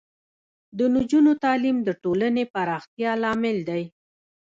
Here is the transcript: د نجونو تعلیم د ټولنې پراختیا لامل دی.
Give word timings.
د 0.77 0.79
نجونو 0.95 1.31
تعلیم 1.43 1.77
د 1.87 1.89
ټولنې 2.03 2.43
پراختیا 2.53 3.11
لامل 3.23 3.57
دی. 3.69 3.83